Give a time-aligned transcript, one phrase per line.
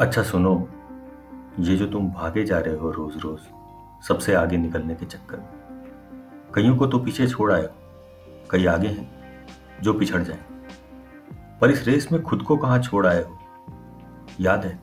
[0.00, 0.52] अच्छा सुनो,
[1.60, 3.40] ये जो तुम भागे जा रहे हो रोज रोज
[4.06, 5.48] सबसे आगे निकलने के चक्कर में,
[6.54, 7.68] कईयों को तो पीछे छोड़ आए हो,
[8.50, 9.08] कई आगे हैं,
[9.82, 10.38] जो पिछड़ जाए।
[11.60, 13.38] पर इस रेस में खुद को कहाँ छोड़ आए हो,
[14.40, 14.78] याद है?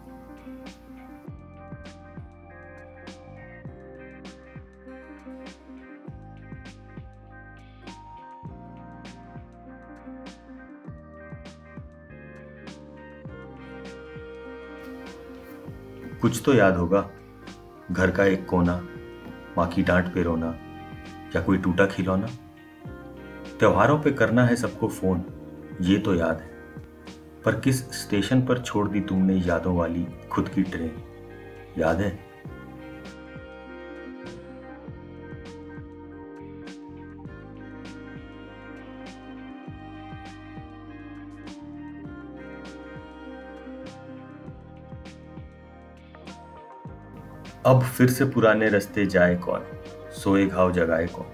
[16.21, 17.09] कुछ तो याद होगा।
[17.91, 18.87] घर का एक कोना,
[19.57, 20.55] माँ की डांट पे रोना,
[21.35, 22.27] या कोई टूटा खिलौना।
[23.59, 25.23] त्योहारों पे करना है सबको फ़ोन,
[25.81, 26.51] ये तो याद है।
[27.45, 30.95] पर किस स्टेशन पर छोड़ दी तुमने यादों वाली खुद की ट्रेन?
[31.77, 32.30] याद है?
[47.65, 49.61] अब फिर से पुराने रास्ते जाए कौन?
[50.11, 51.25] सोए घाव जगाए कौन?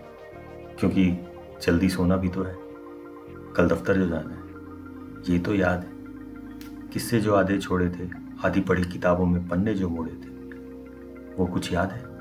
[0.80, 1.17] क्योंकि
[1.61, 2.56] जल्दी सोना भी तो है।
[3.56, 4.44] कल दफ्तर जो जाना है,
[5.34, 5.89] ये तो याद है।
[6.94, 8.09] किससे जो आधे छोड़े थे,
[8.45, 10.30] आधी पढ़ी किताबों में पन्ने जो मोड़े थे,
[11.38, 12.17] वो कुछ याद है?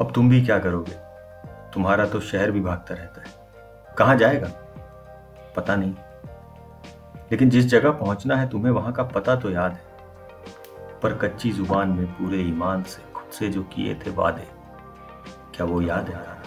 [0.00, 0.92] अब तुम भी क्या करोगे?
[1.72, 3.26] तुम्हारा तो शहर भी भागता रहता है।
[3.98, 4.48] कहाँ जाएगा?
[5.56, 5.94] पता नहीं।
[7.32, 9.82] लेकिन जिस जगह पहुँचना है तुम्हें, वहाँ का पता तो याद है।
[11.02, 14.48] पर कच्ची ज़ुबान में पूरे ईमान से, खुद से जो किए थे वादे,
[15.54, 16.39] क्या वो याद है?